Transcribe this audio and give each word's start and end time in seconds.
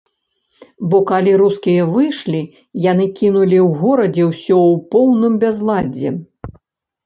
Бо 0.93 1.01
калі 1.11 1.33
рускія 1.41 1.83
выйшлі, 1.91 2.41
яны 2.91 3.05
кінулі 3.21 3.57
ў 3.67 3.69
горадзе 3.85 4.23
ўсё 4.33 4.45
ў 4.47 4.73
поўным 4.99 5.33
бязладдзі. 5.49 6.09